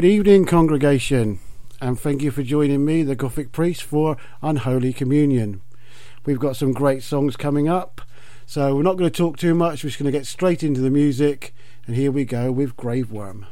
[0.00, 1.40] Good evening, congregation,
[1.78, 5.60] and thank you for joining me, the Gothic priest, for Unholy Communion.
[6.24, 8.00] We've got some great songs coming up,
[8.46, 10.80] so we're not going to talk too much, we're just going to get straight into
[10.80, 11.54] the music,
[11.86, 13.44] and here we go with Graveworm.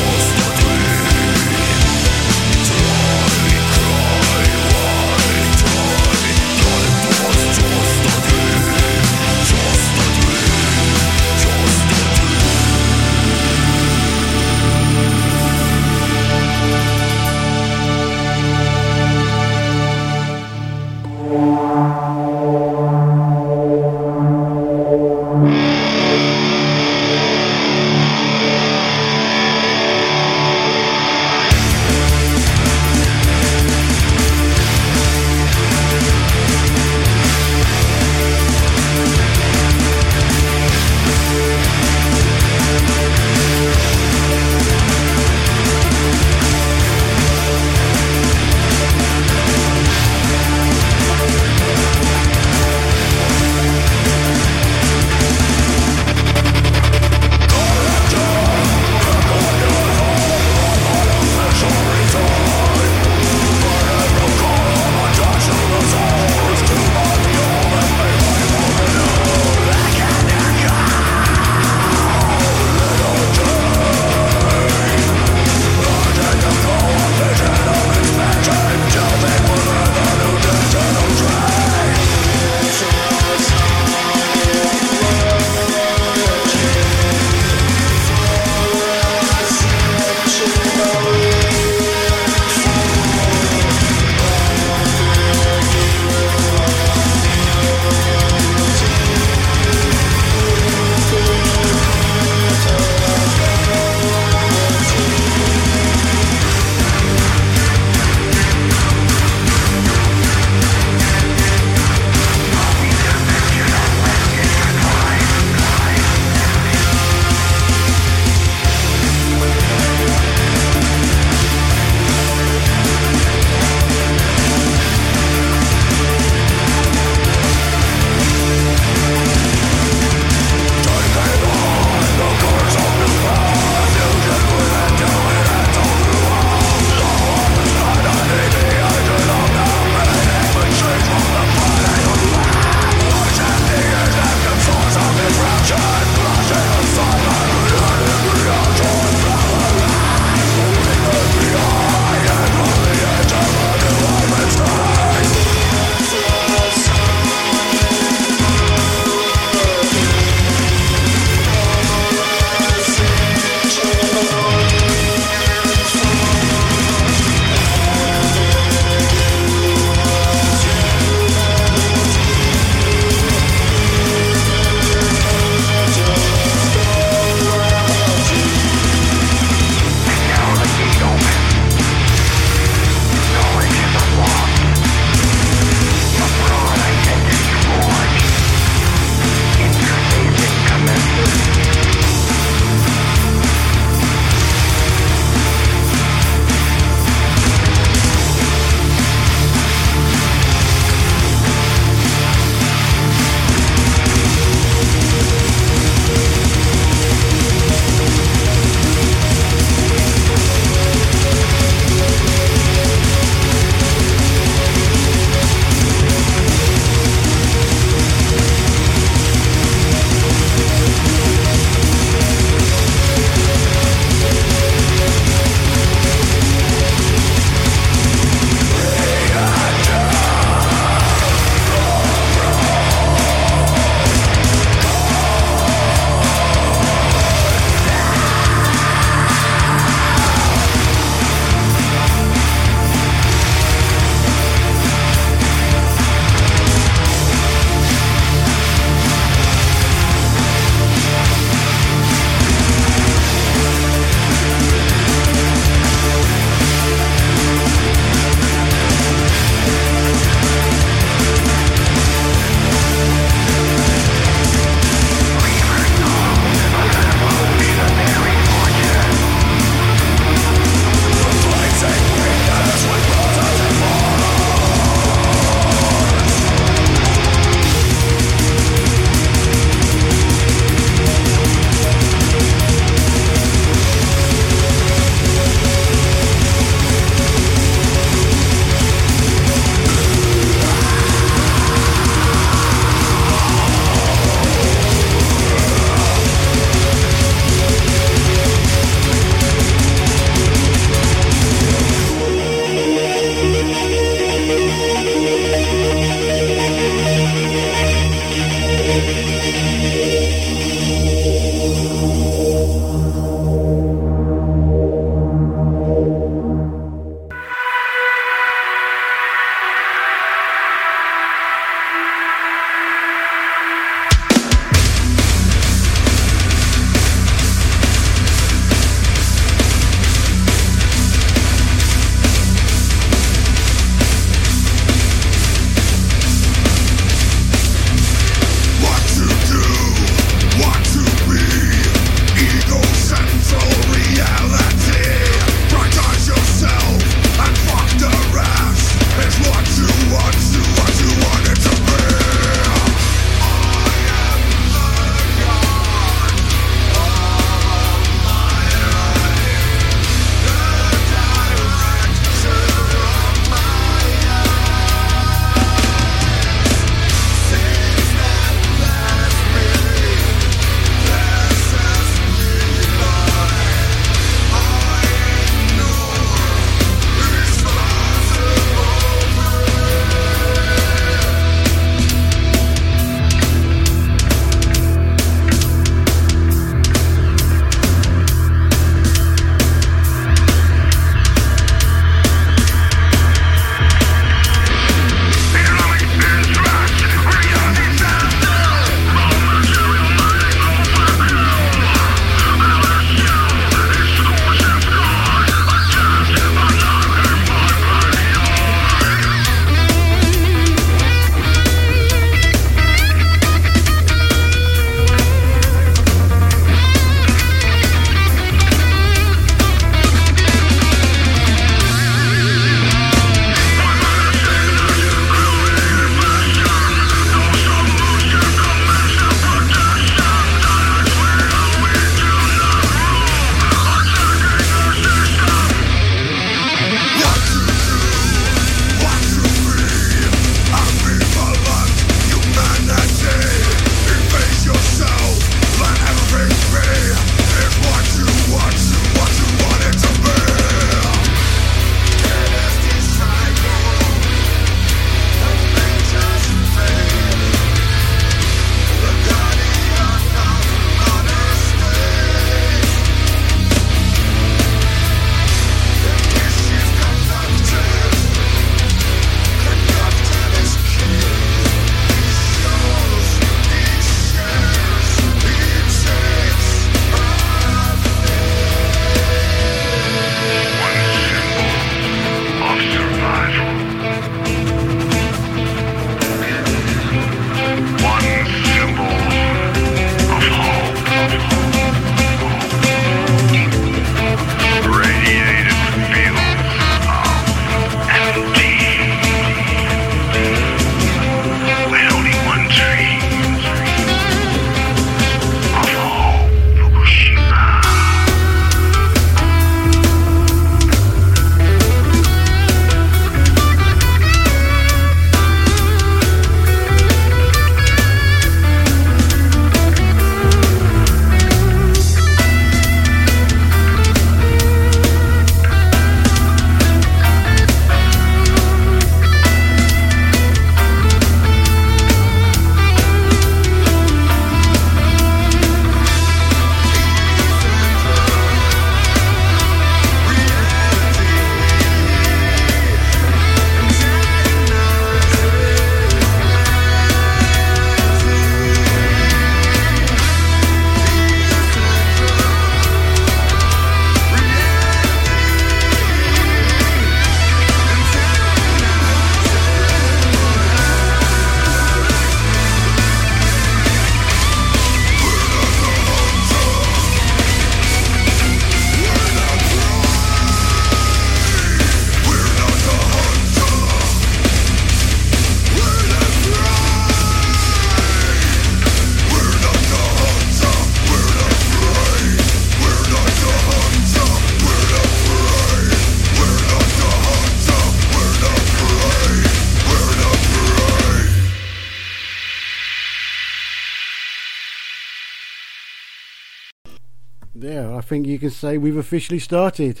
[598.16, 600.00] Think you can say we've officially started.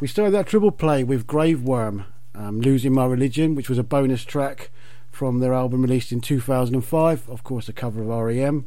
[0.00, 4.24] We started that triple play with Graveworm, um, Losing My Religion, which was a bonus
[4.24, 4.70] track
[5.10, 8.64] from their album released in 2005, of course, a cover of REM.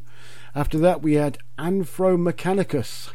[0.54, 3.10] After that, we had Anthro Mechanicus,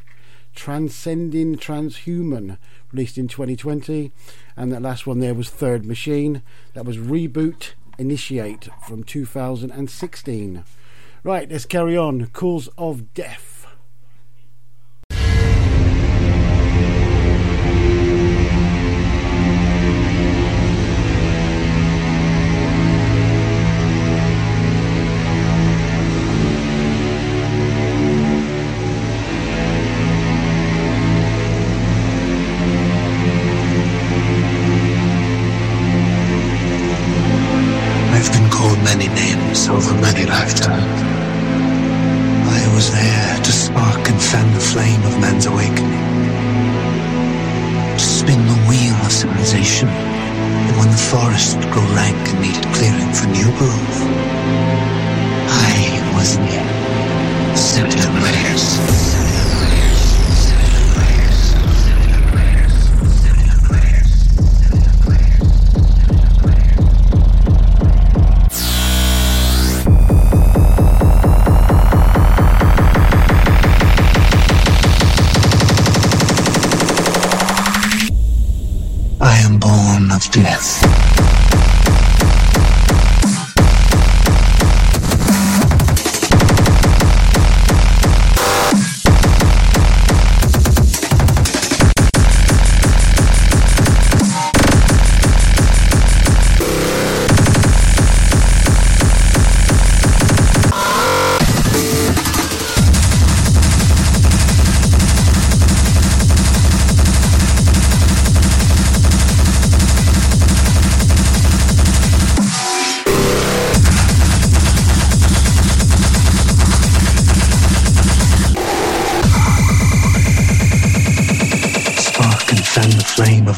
[0.54, 2.58] Transcending Transhuman,
[2.92, 4.12] released in 2020.
[4.58, 6.42] And that last one there was Third Machine,
[6.74, 10.66] that was Reboot Initiate from 2016.
[11.24, 12.26] Right, let's carry on.
[12.26, 13.49] Cause of Death.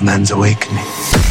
[0.03, 1.30] Man's awakening.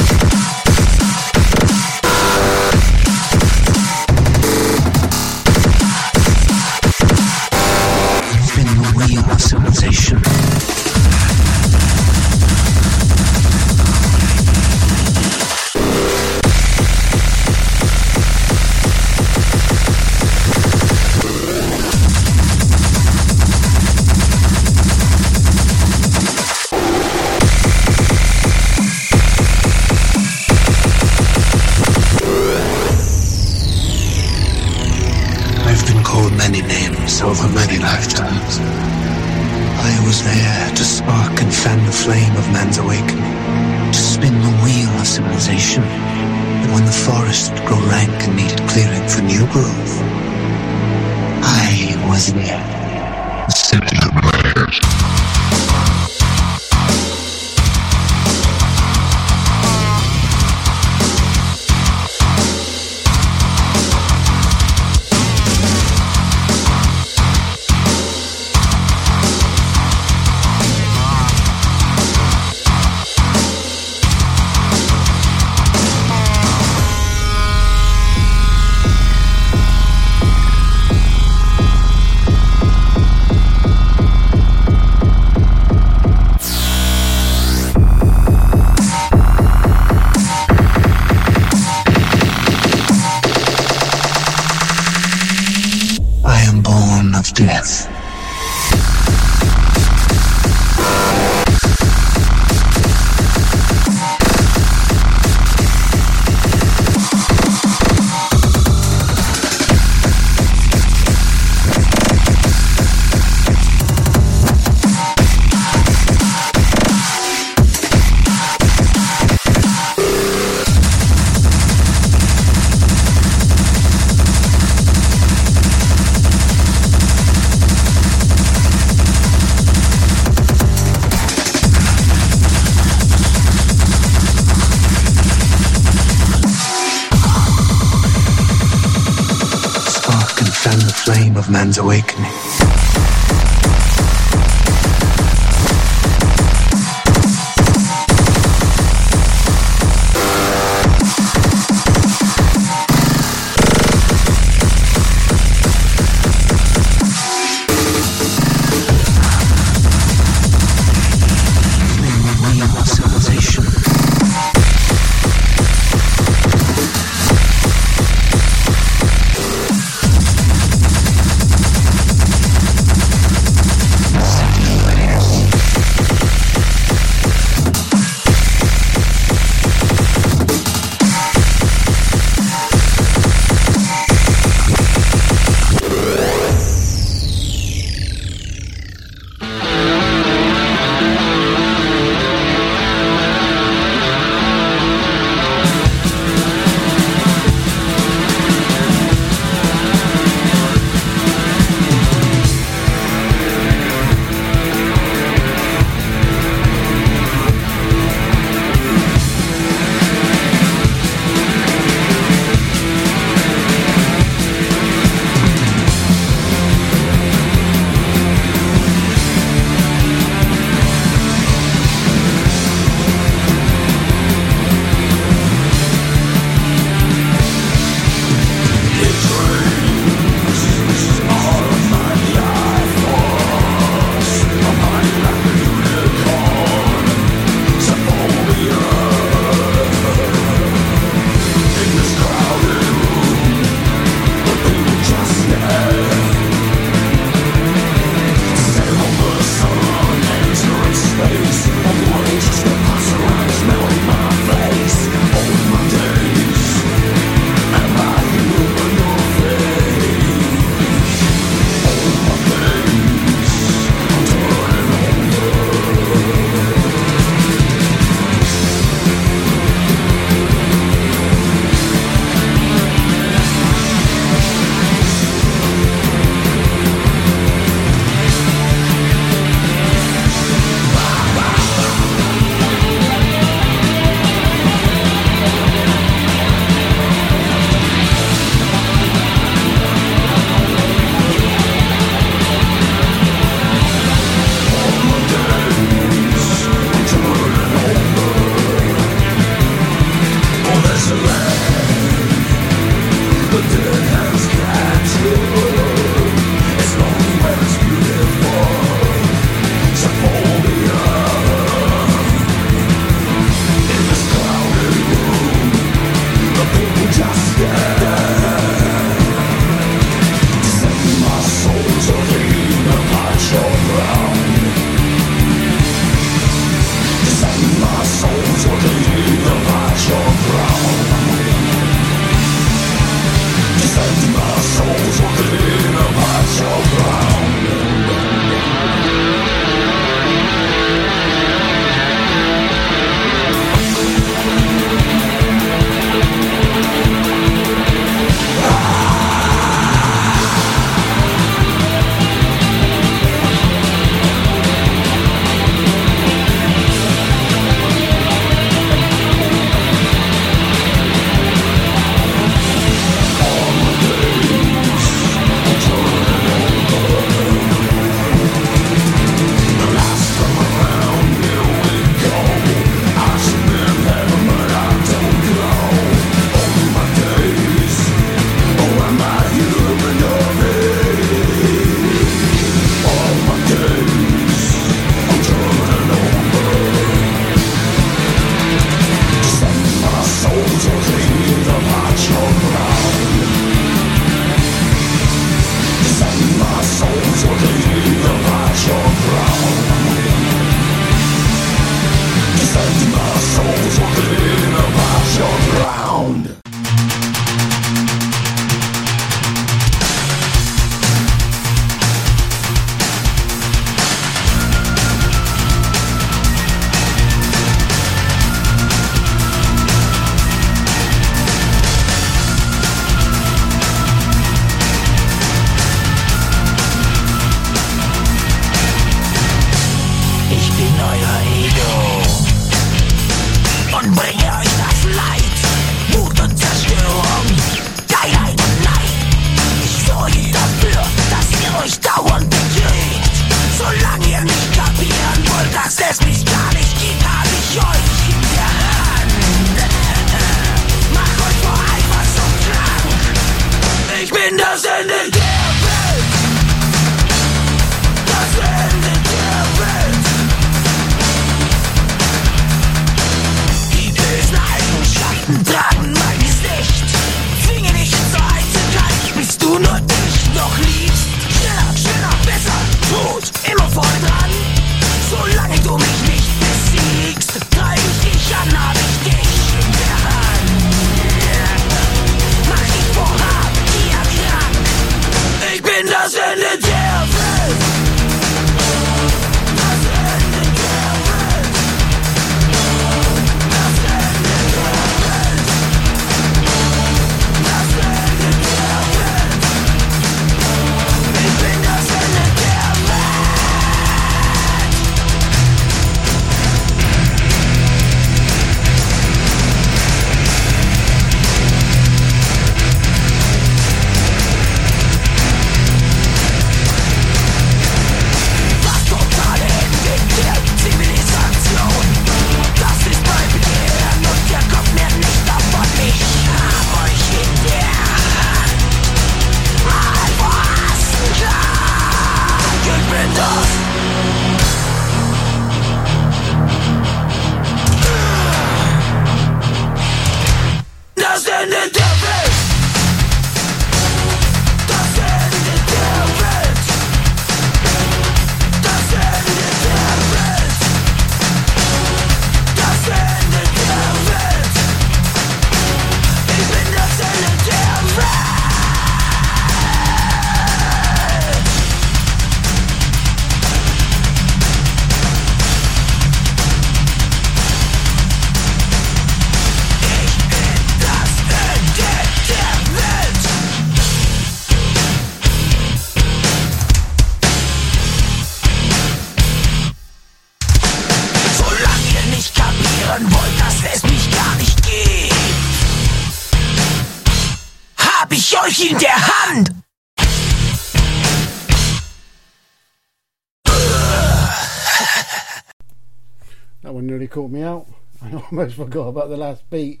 [598.58, 600.00] Almost forgot about the last beat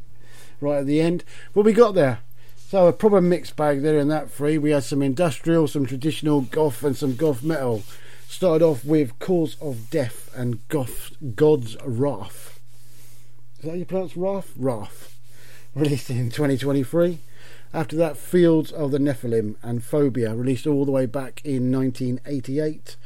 [0.60, 1.22] right at the end.
[1.54, 2.18] But we got there.
[2.56, 4.58] So a proper mixed bag there in that three.
[4.58, 7.84] We had some industrial, some traditional goth, and some goth metal.
[8.26, 12.58] Started off with Cause of Death and Goth God's Wrath.
[13.58, 14.52] Is that how you pronounce Wrath?
[14.56, 15.16] Wrath.
[15.74, 17.20] Released in 2023.
[17.72, 22.96] After that, Fields of the Nephilim and Phobia, released all the way back in 1988.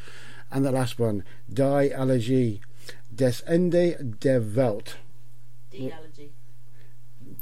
[0.51, 2.61] And the last one, Die Allergie,
[3.15, 4.97] Des Ende der Welt.
[5.73, 6.33] D-allergy.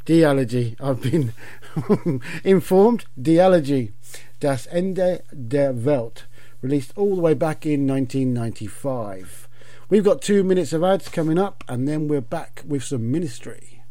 [0.04, 0.76] Dialogy.
[0.80, 1.32] I've been
[2.44, 3.04] informed.
[3.20, 3.92] Dialogy.
[4.40, 6.24] Das Ende der Welt.
[6.62, 9.48] Released all the way back in 1995.
[9.88, 13.82] We've got two minutes of ads coming up, and then we're back with some ministry.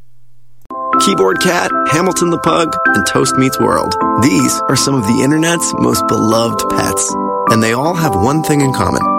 [1.01, 3.95] Keyboard Cat, Hamilton the Pug, and Toast Meets World.
[4.21, 7.13] These are some of the internet's most beloved pets.
[7.49, 9.18] And they all have one thing in common.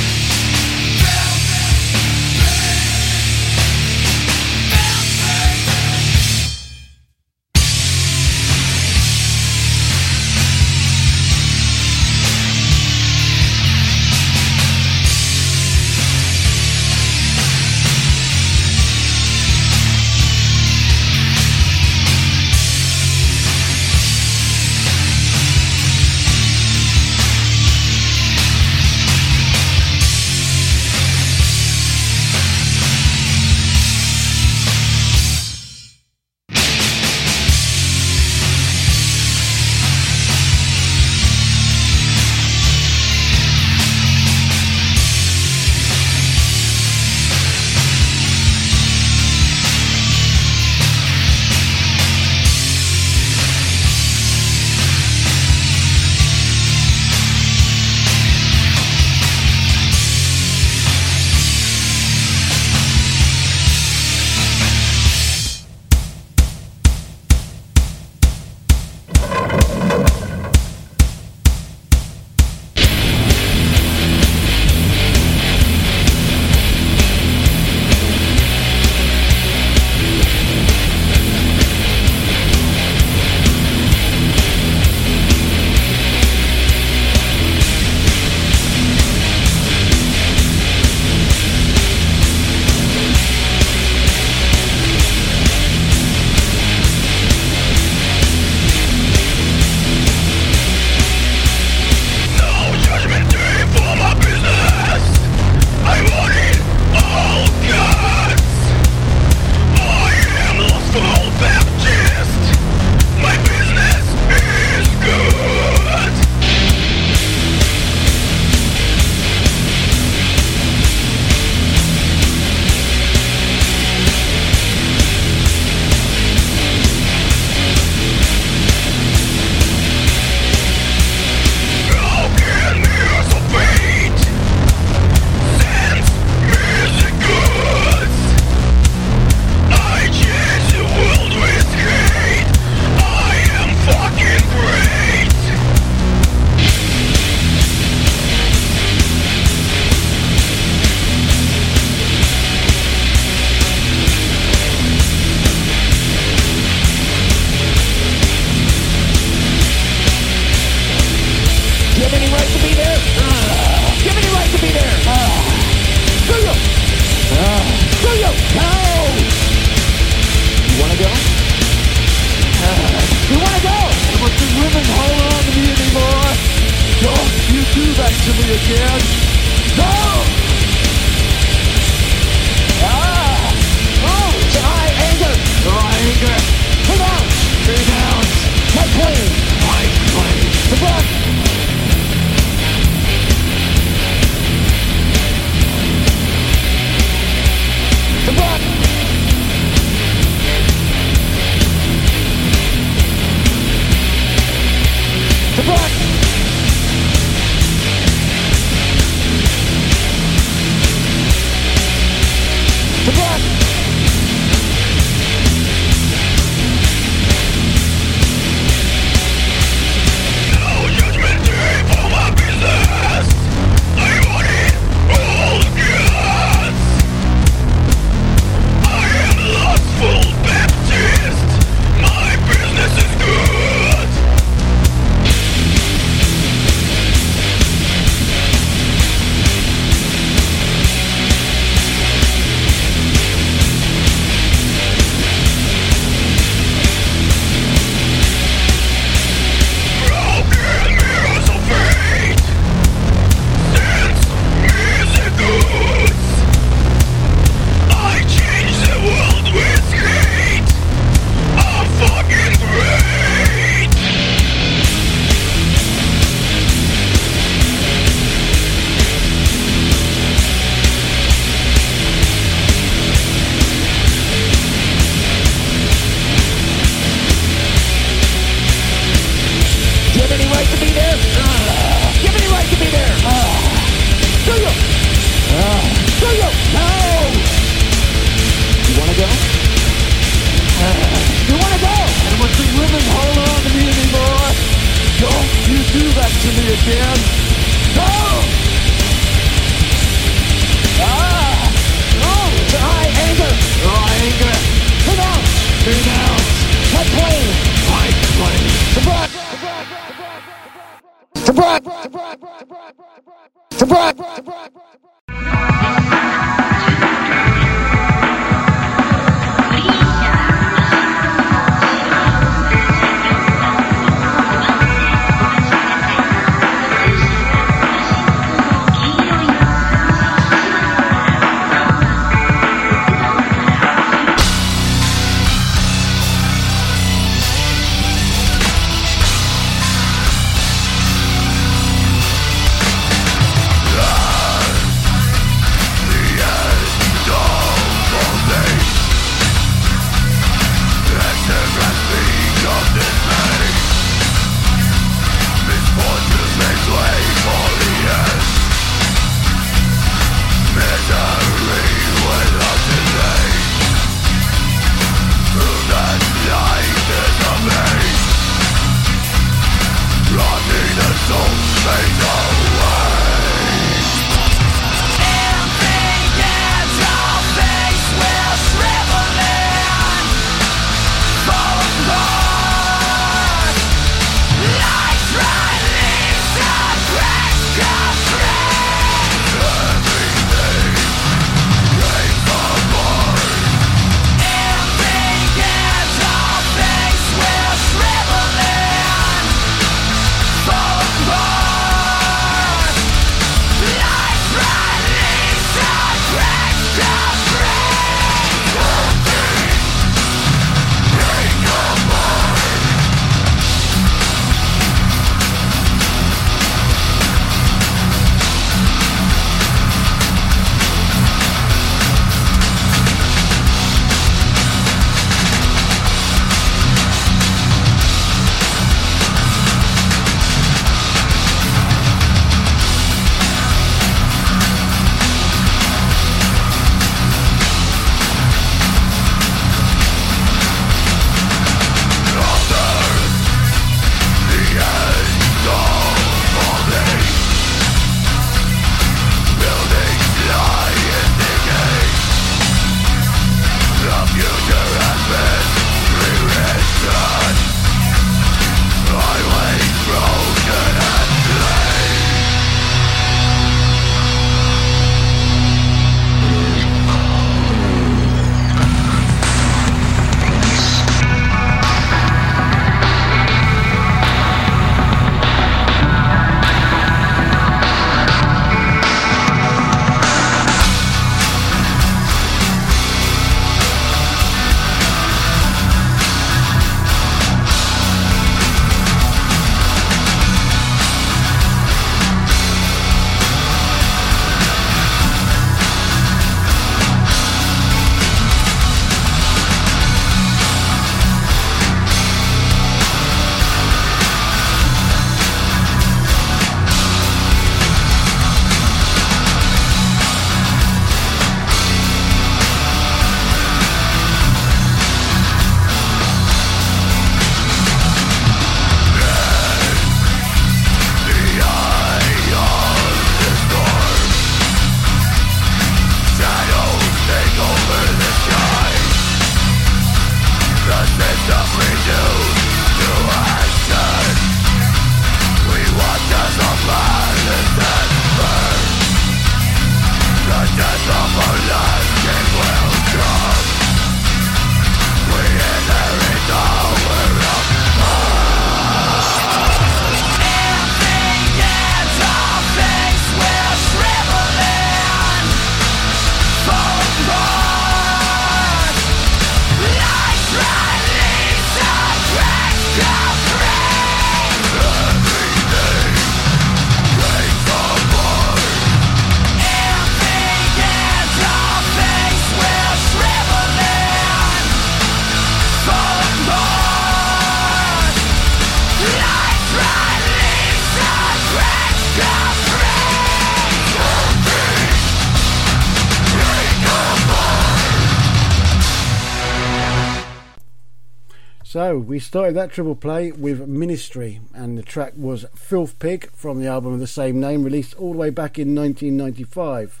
[591.98, 596.68] We started that triple play with Ministry, and the track was Filth Pig from the
[596.68, 600.00] album of the same name, released all the way back in 1995.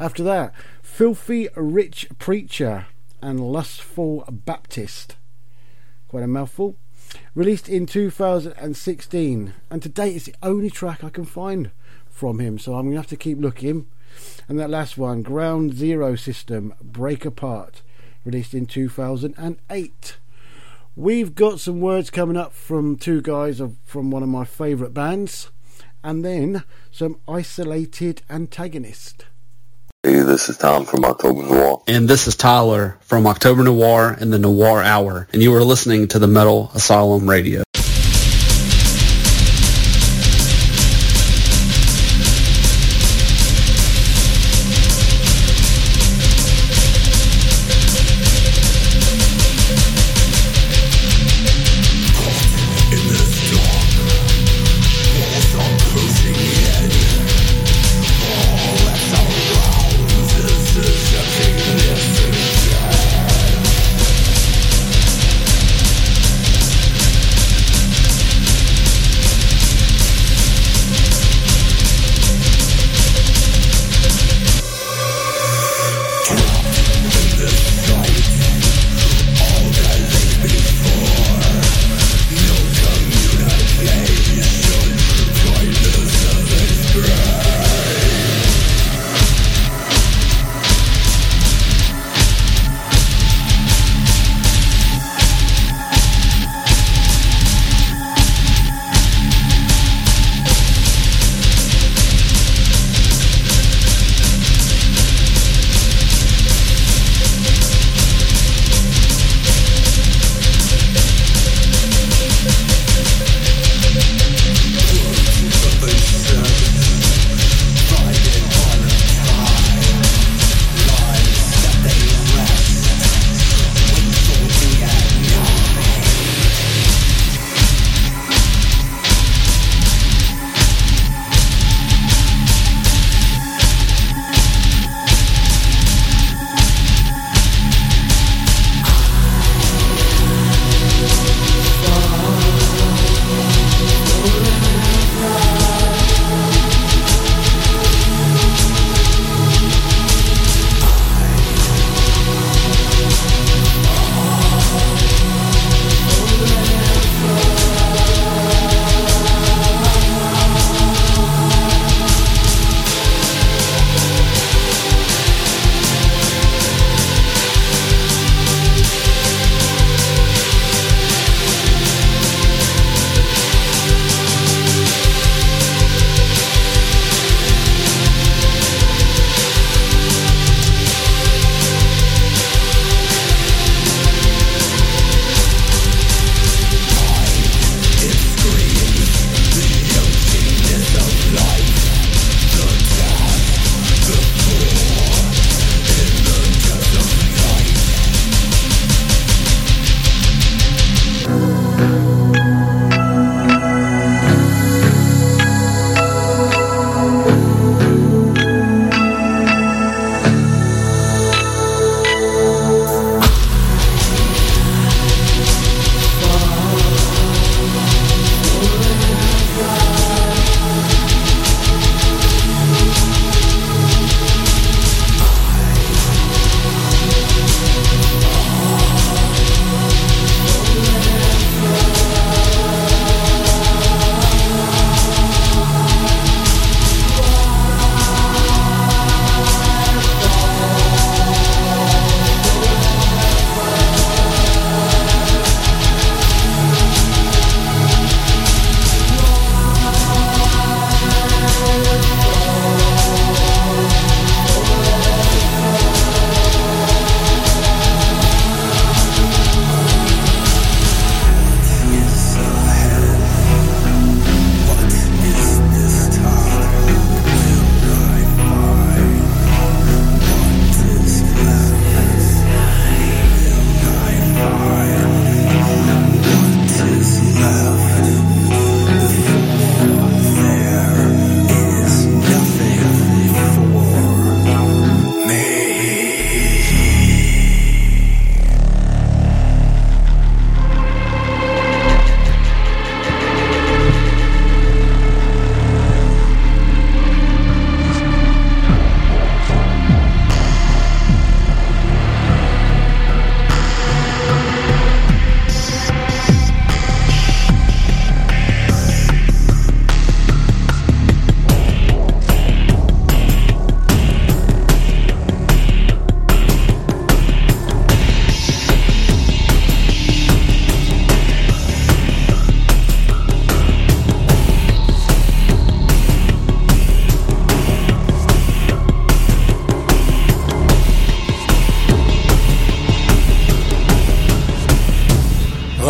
[0.00, 2.86] After that, Filthy Rich Preacher
[3.22, 5.14] and Lustful Baptist.
[6.08, 6.76] Quite a mouthful.
[7.36, 11.70] Released in 2016, and to date it's the only track I can find
[12.10, 13.86] from him, so I'm going to have to keep looking.
[14.48, 17.82] And that last one, Ground Zero System, Break Apart,
[18.24, 20.16] released in 2008.
[20.98, 24.92] We've got some words coming up from two guys of, from one of my favourite
[24.92, 25.48] bands,
[26.02, 29.24] and then some isolated antagonist.
[30.02, 31.84] Hey, this is Tom from October Noir.
[31.86, 36.08] And this is Tyler from October Noir and the Noir Hour, and you are listening
[36.08, 37.62] to the Metal Asylum Radio.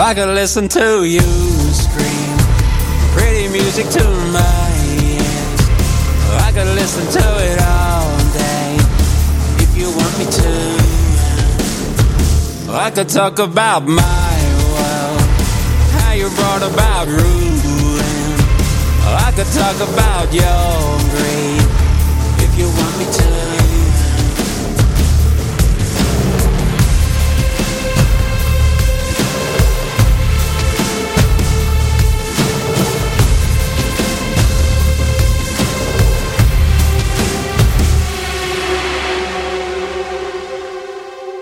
[0.01, 1.21] I could listen to you
[1.75, 2.39] scream
[3.19, 4.71] pretty music to my
[5.03, 5.61] ears.
[6.47, 8.79] I could listen to it all day
[9.59, 10.55] if you want me to.
[12.73, 14.35] I could talk about my
[14.71, 15.21] world,
[15.99, 18.39] how you brought about ruin.
[19.27, 21.67] I could talk about your greed
[22.47, 23.58] if you want me to.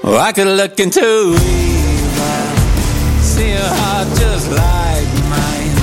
[0.09, 1.37] I could look into evil,
[3.21, 5.77] see a heart just like mine.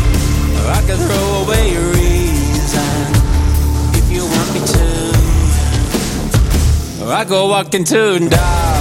[0.66, 3.14] I could throw away your reason
[4.00, 4.90] if you want me to.
[7.06, 8.73] I could walk into darkness,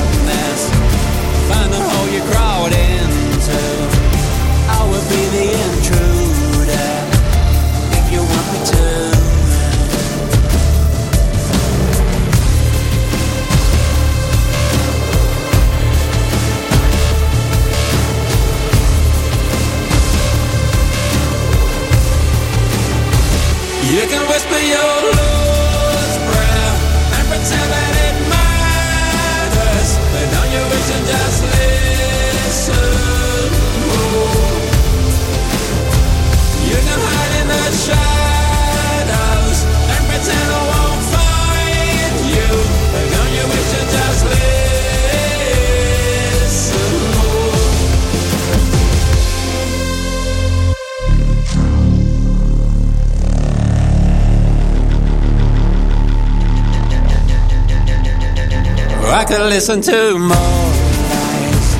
[59.22, 61.76] I could listen to more lies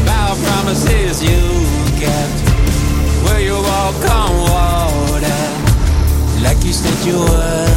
[0.00, 1.42] about promises you
[2.00, 2.40] kept.
[3.24, 5.42] Where you walk on water
[6.40, 7.68] like you said you would.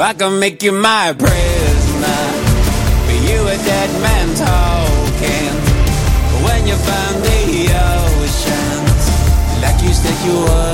[0.00, 2.22] I could make you my prisoner,
[3.04, 5.52] but you a dead man talking.
[6.42, 7.68] When you found the
[8.16, 9.04] oceans
[9.60, 10.65] like you said you would.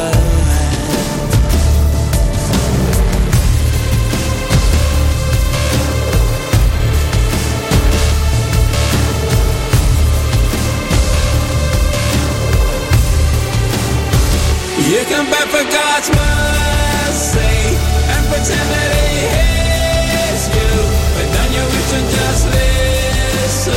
[14.92, 17.56] You can beg for God's mercy
[18.12, 20.68] and pretend that He hears you,
[21.16, 23.72] but then you wish and just listen.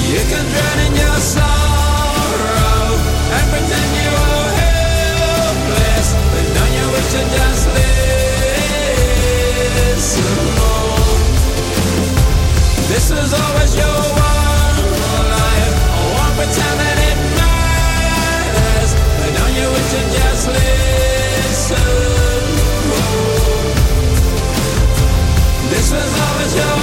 [0.00, 7.20] You can drown in your sorrow and pretend you are helpless, but then you wish
[7.20, 8.00] and just listen.
[12.88, 14.88] This is always your one
[15.36, 15.76] life.
[15.84, 16.85] I won't pretend
[25.70, 26.75] This was always your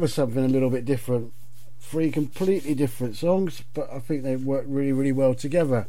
[0.00, 1.32] was something a little bit different.
[1.78, 5.88] Three completely different songs, but I think they work really, really well together.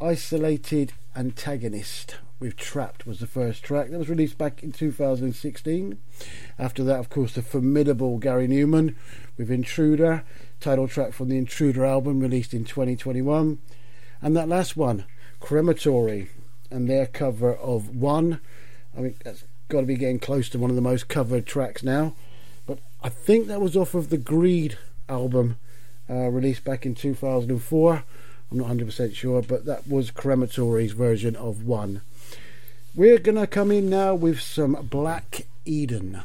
[0.00, 3.90] Isolated Antagonist with Trapped was the first track.
[3.90, 5.98] That was released back in 2016.
[6.58, 8.96] After that, of course, the formidable Gary Numan
[9.38, 10.24] with Intruder,
[10.60, 13.58] title track from the Intruder album released in 2021.
[14.20, 15.04] And that last one,
[15.40, 16.30] Crematory,
[16.70, 18.40] and their cover of One.
[18.96, 21.82] I mean, that's got to be getting close to one of the most covered tracks
[21.82, 22.14] now.
[23.04, 24.78] I think that was off of the Greed
[25.08, 25.56] album
[26.08, 28.04] uh, released back in 2004.
[28.50, 32.02] I'm not 100% sure, but that was Crematory's version of One.
[32.94, 36.22] We're going to come in now with some Black Eden.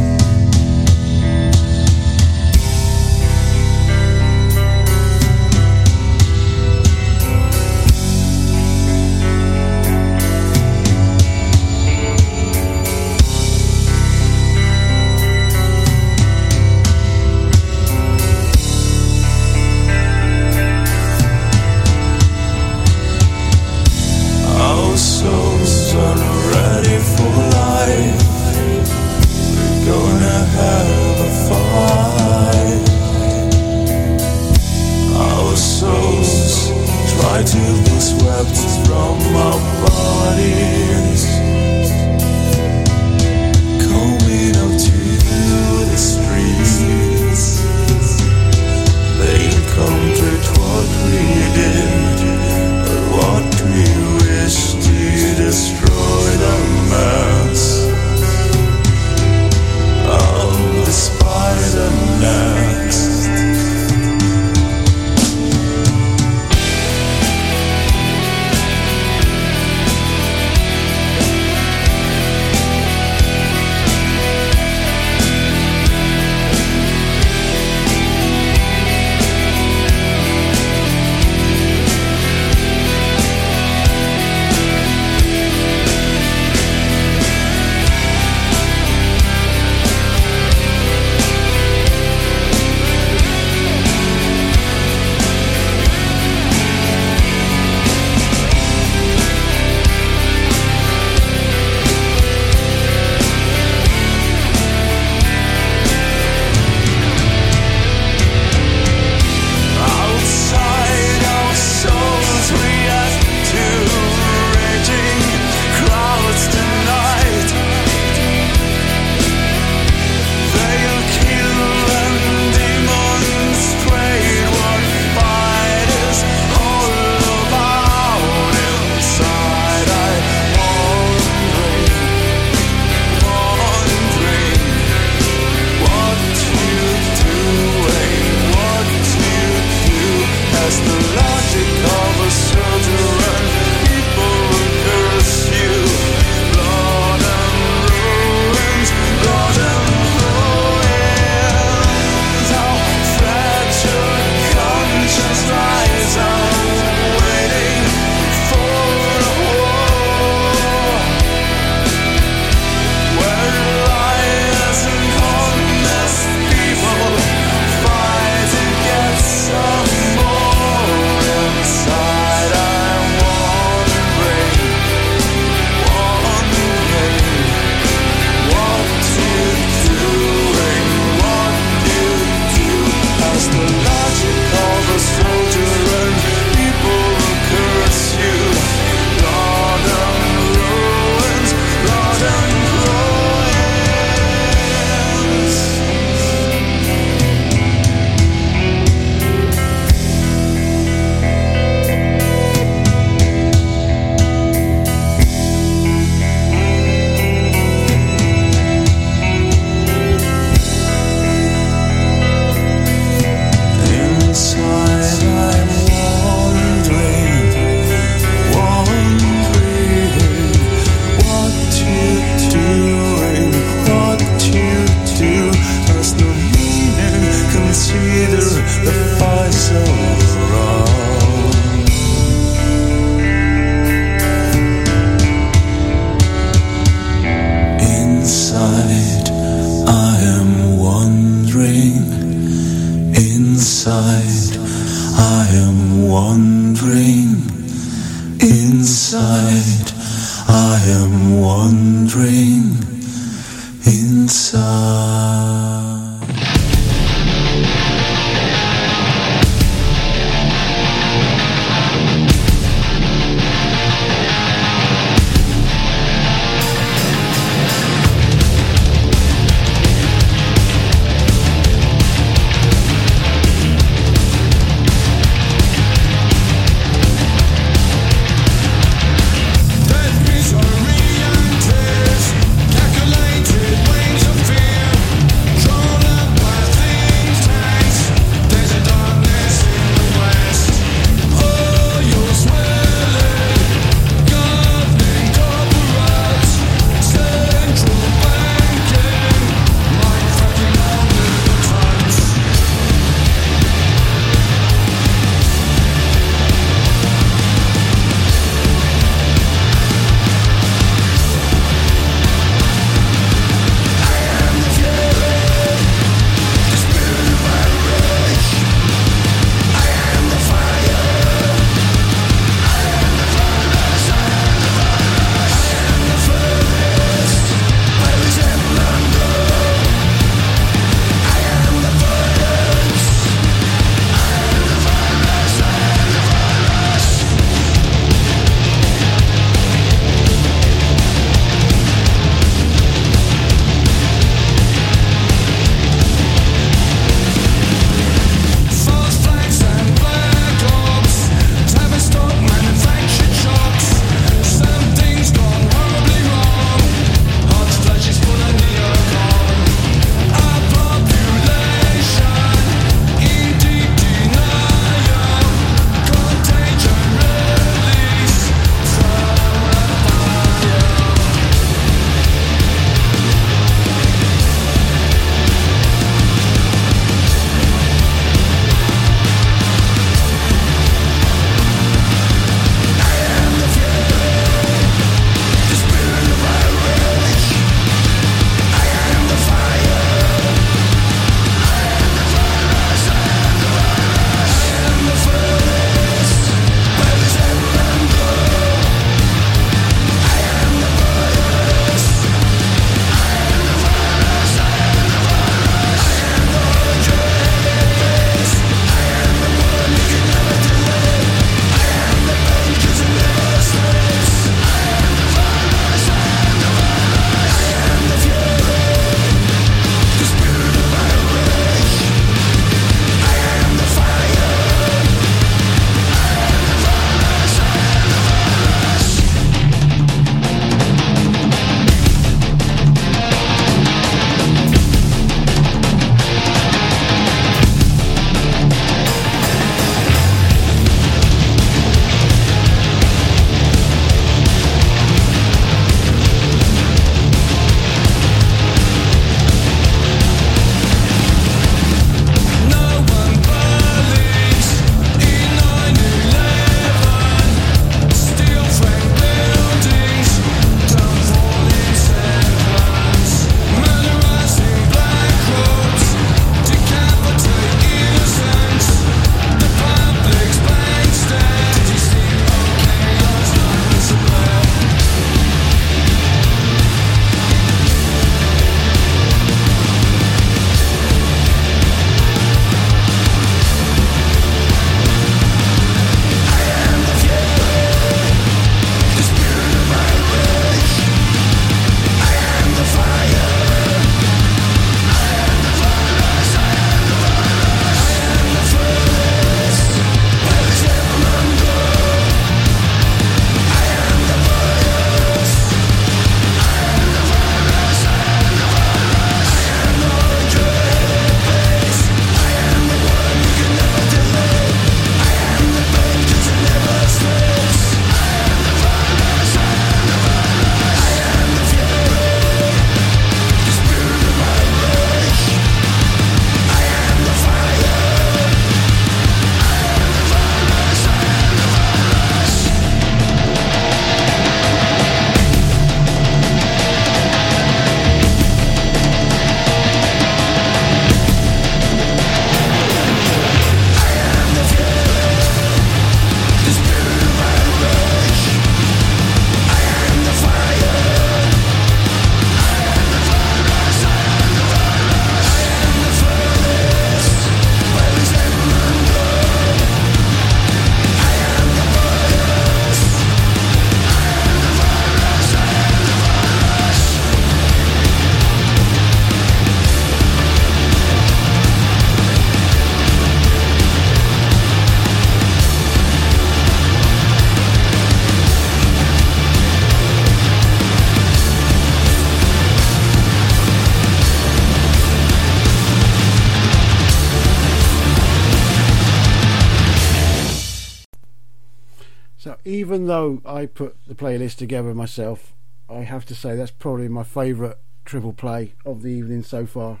[593.64, 595.54] I put the playlist together myself,
[595.88, 600.00] I have to say that's probably my favourite triple play of the evening so far.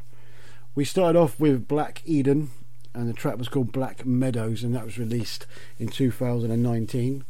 [0.74, 2.50] We started off with Black Eden,
[2.92, 5.46] and the track was called Black Meadows, and that was released
[5.78, 7.24] in 2019.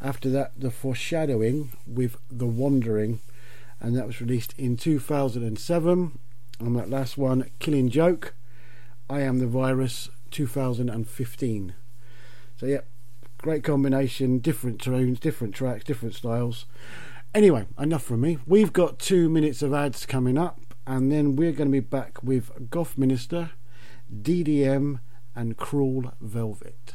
[0.00, 3.18] After that, The Foreshadowing with The Wandering,
[3.80, 6.18] and that was released in 2007.
[6.60, 8.36] And that last one, Killing Joke,
[9.10, 11.74] I Am the Virus, 2015.
[12.56, 12.82] So, yeah,
[13.42, 16.64] great combination, different tunes, different tracks, different styles.
[17.34, 18.38] Anyway, enough from me.
[18.46, 22.22] We've got two minutes of ads coming up, and then we're going to be back
[22.22, 23.50] with Gothminister,
[24.14, 25.00] DDM,
[25.34, 26.94] and Cruel Velvet.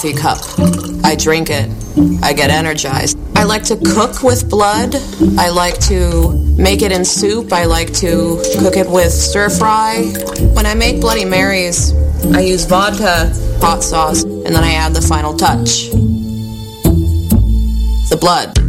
[0.00, 0.38] coffee cup.
[1.04, 1.68] I drink it.
[2.22, 3.18] I get energized.
[3.36, 4.94] I like to cook with blood.
[5.38, 7.52] I like to make it in soup.
[7.52, 10.04] I like to cook it with stir fry.
[10.54, 11.92] When I make Bloody Marys,
[12.32, 15.90] I use vodka, hot sauce, and then I add the final touch
[18.08, 18.59] the blood.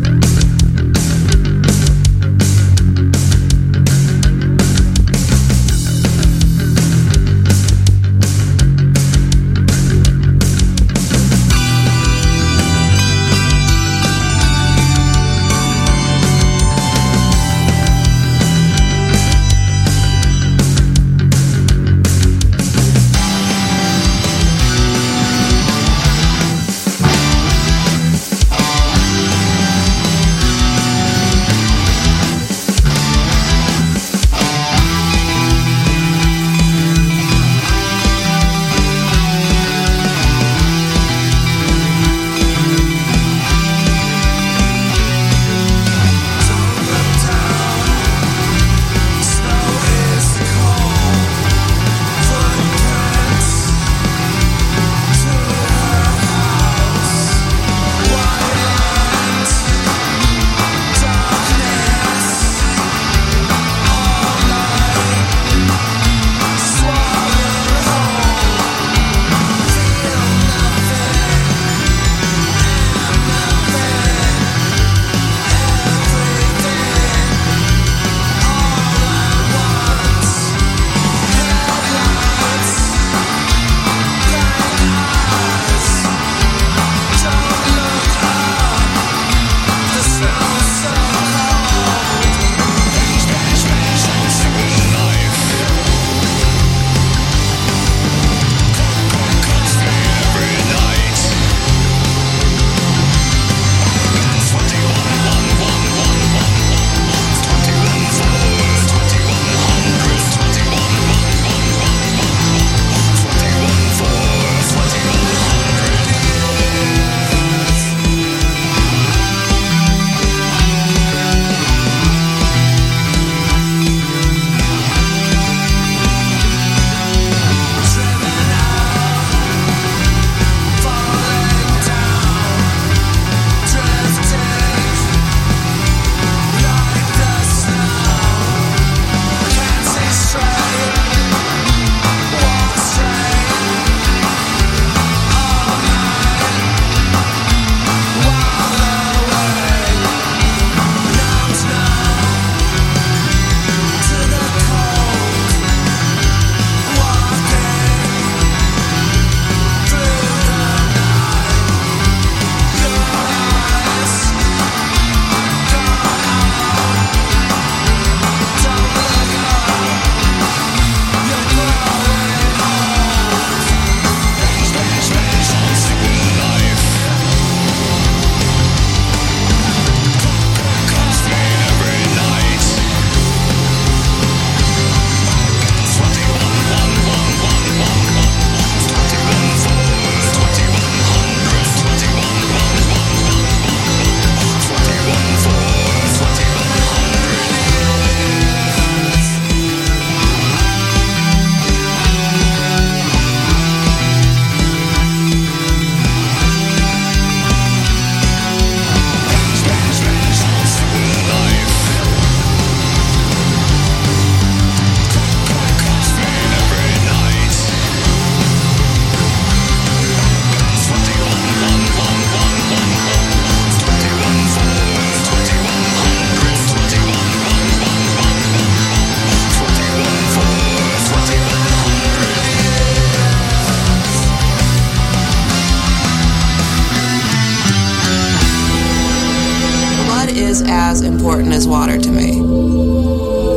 [241.62, 242.40] As water to me.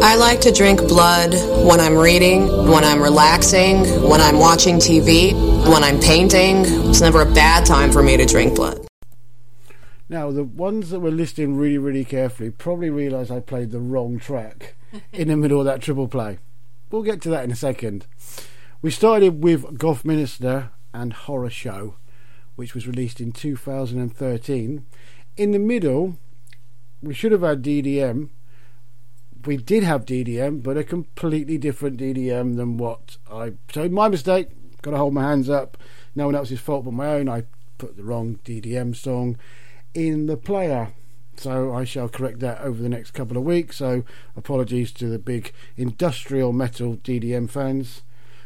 [0.03, 1.33] I like to drink blood
[1.67, 5.33] when I'm reading, when I'm relaxing, when I'm watching TV,
[5.67, 6.67] when I'm painting.
[6.91, 8.87] It's never a bad time for me to drink blood.
[10.11, 14.19] Now, the ones that were listening really, really carefully probably realised I played the wrong
[14.19, 14.75] track
[15.15, 16.41] in the middle of that triple play.
[16.91, 18.05] We'll get to that in a second.
[18.83, 21.95] We started with Gothminister and Horror Show,
[22.55, 24.85] which was released in 2013.
[25.39, 26.19] In the middle,
[27.05, 28.31] we should have had DDM.
[29.45, 33.53] We did have DDM, but a completely different DDM than what I.
[33.73, 34.49] So, my mistake.
[34.83, 35.79] Got to hold my hands up.
[36.15, 37.29] No one else's fault but my own.
[37.29, 37.45] I
[37.79, 39.39] put the wrong DDM song
[39.95, 40.93] in the player.
[41.37, 43.79] So I shall correct that over the next couple of weeks.
[43.79, 44.05] So
[44.37, 48.03] apologies to the big industrial metal DDM fans.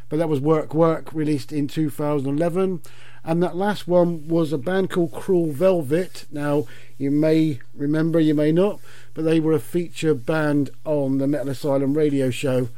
[0.07, 2.81] But that was Work Work, released in 2011.
[3.29, 6.25] And that last one was a band called Cruel Velvet.
[6.31, 6.65] Now,
[6.97, 8.79] you may remember, you may not,
[9.13, 12.69] but they were a feature band on the Metal Asylum radio show,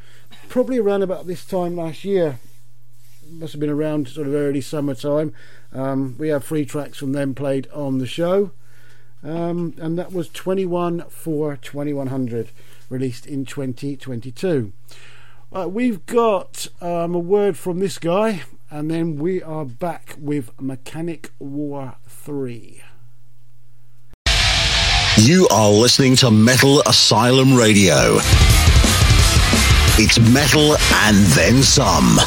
[0.49, 2.39] probably around about this time last year.
[3.29, 5.33] Must have been around sort of early summertime.
[5.71, 8.51] Um, we have three tracks from them played on the show.
[9.23, 12.49] Um, and that was 21 for 2100,
[12.89, 14.73] released in 2022.
[15.53, 20.49] Uh, we've got um, a word from this guy, and then we are back with
[20.59, 22.81] Mechanic War 3.
[25.17, 28.17] You are listening to Metal Asylum Radio.
[29.97, 32.17] It's metal and then some.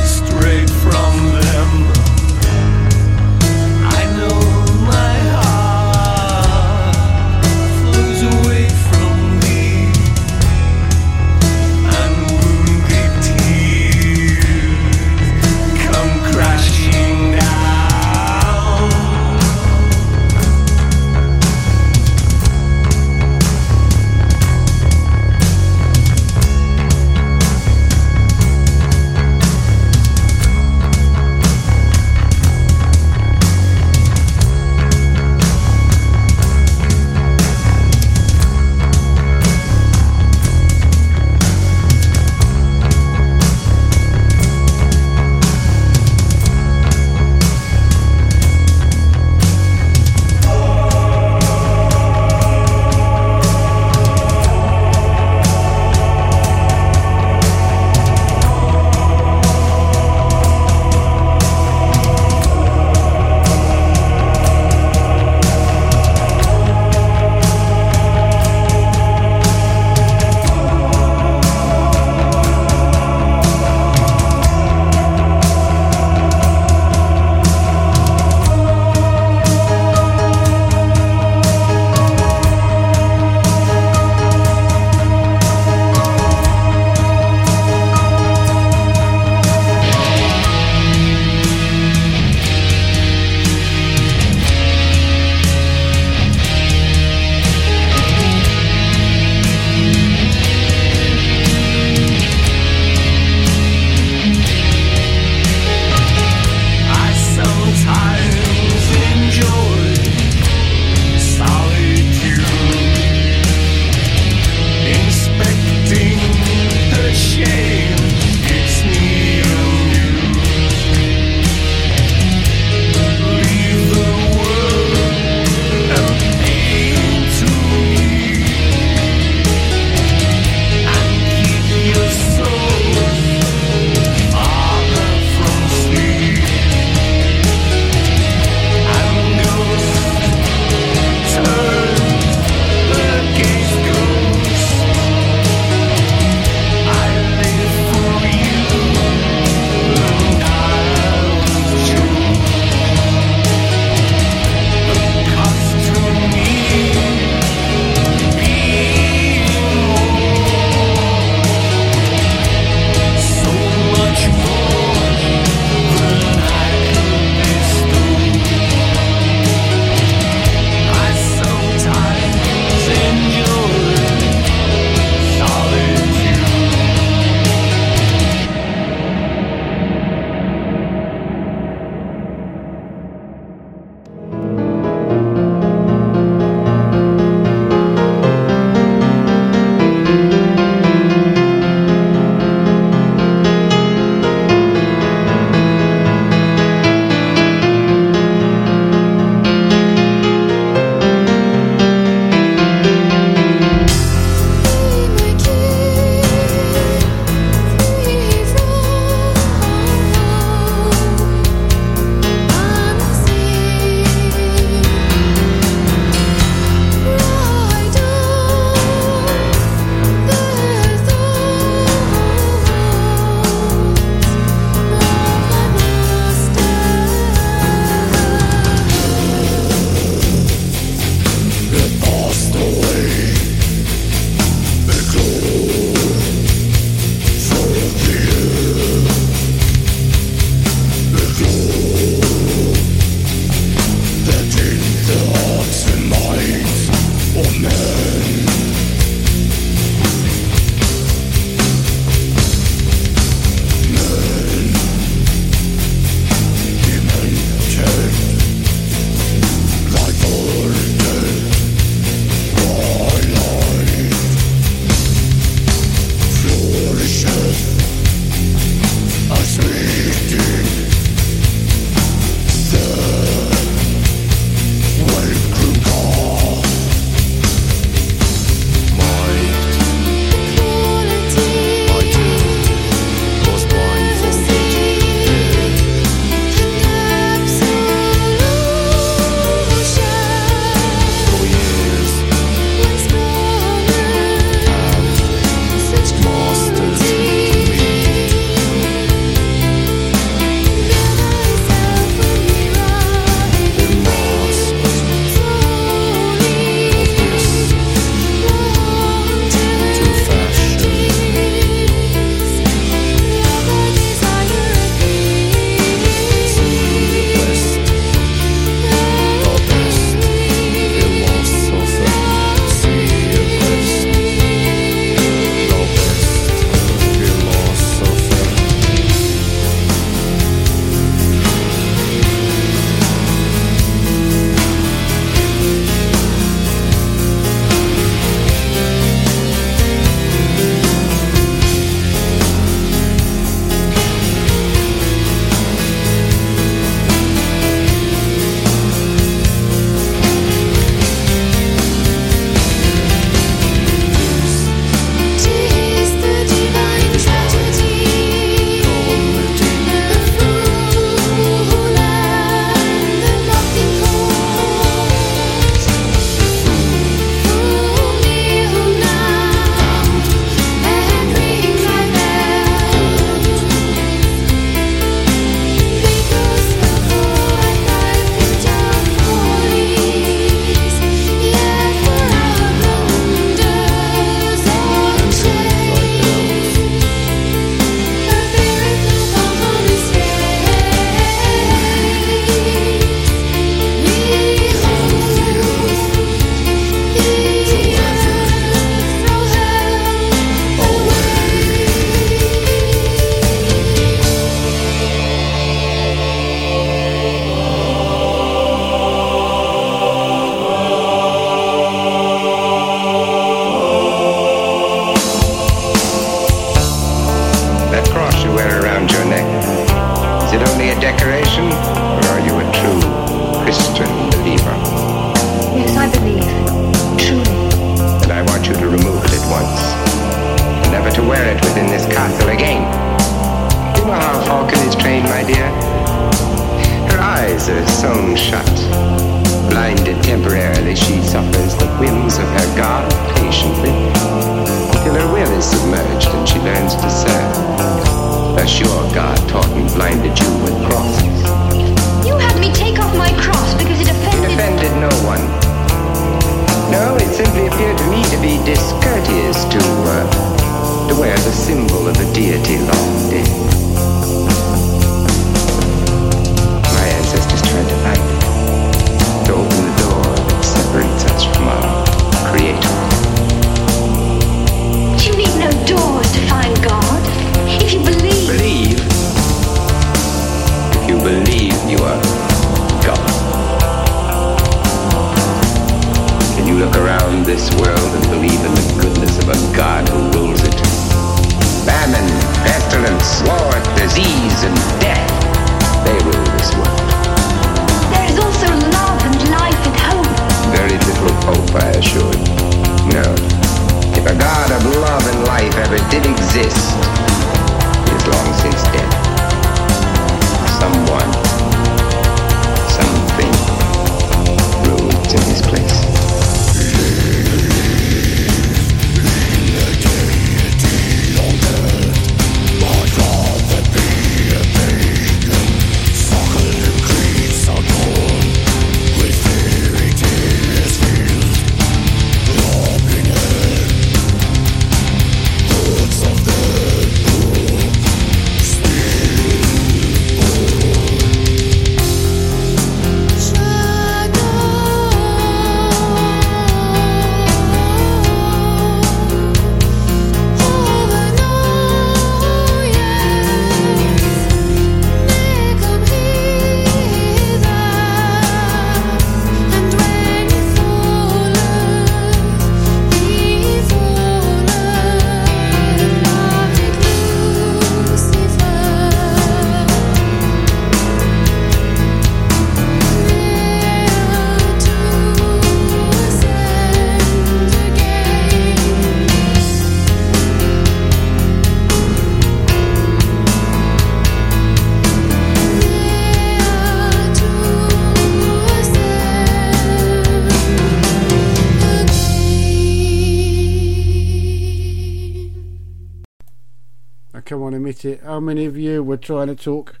[599.20, 600.00] Trying to talk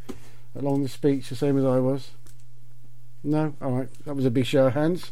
[0.54, 2.10] along the speech the same as I was?
[3.22, 3.54] No?
[3.60, 5.10] Alright, that was a big show of hands.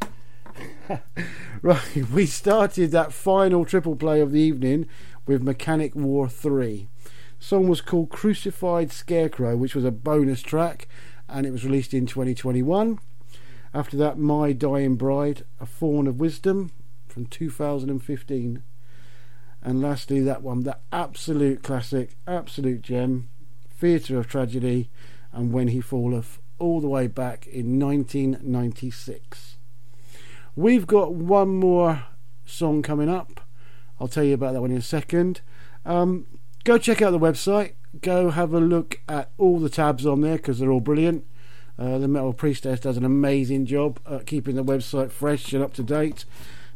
[1.63, 4.87] right, we started that final triple play of the evening
[5.27, 6.89] with Mechanic War 3.
[7.05, 10.89] The song was called Crucified Scarecrow, which was a bonus track
[11.29, 12.99] and it was released in 2021.
[13.75, 16.73] After that, My Dying Bride, A Thorn of Wisdom
[17.07, 18.63] from 2015.
[19.63, 23.29] And lastly, that one, the absolute classic, absolute gem,
[23.79, 24.91] Theatre of Tragedy,
[25.33, 29.57] and When He Falleth, all the way back in 1996.
[30.57, 32.03] We've got one more
[32.45, 33.41] song coming up.
[34.01, 35.43] I'll tell you about that one in a second.
[35.87, 36.27] Um,
[36.65, 37.75] go check out the website.
[38.01, 41.25] Go have a look at all the tabs on there because they're all brilliant.
[41.79, 45.73] Uh, the Metal Priestess does an amazing job at keeping the website fresh and up
[45.75, 46.25] to date.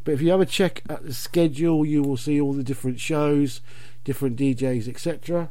[0.05, 3.01] But if you have a check at the schedule, you will see all the different
[3.01, 3.61] shows,
[4.05, 5.51] different DJs, etc.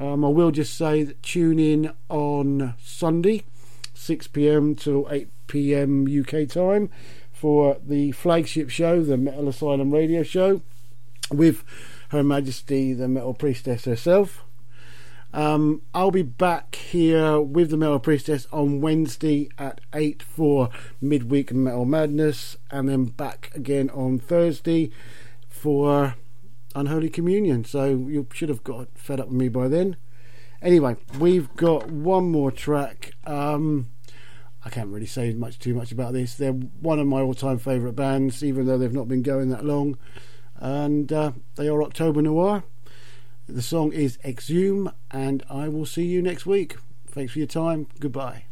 [0.00, 3.44] Um, I will just say that tune in on Sunday,
[3.92, 6.88] 6 pm till 8 pm UK time,
[7.30, 10.62] for the flagship show, the Metal Asylum radio show,
[11.30, 11.64] with
[12.08, 14.42] Her Majesty the Metal Priestess herself.
[15.34, 20.70] Um, I'll be back here with the Metal Priestess on Wednesday at 8 for
[21.02, 24.90] midweek Metal Madness, and then back again on Thursday
[25.46, 26.14] for
[26.74, 27.64] Unholy Communion.
[27.64, 29.96] So you should have got fed up with me by then.
[30.62, 33.12] Anyway, we've got one more track.
[33.26, 33.88] Um,
[34.64, 36.34] I can't really say much too much about this.
[36.34, 39.96] They're one of my all-time favourite bands, even though they've not been going that long,
[40.56, 42.64] and uh, they are October Noir.
[43.48, 46.76] The song is Exhume, and I will see you next week.
[47.06, 47.86] Thanks for your time.
[47.98, 48.49] Goodbye.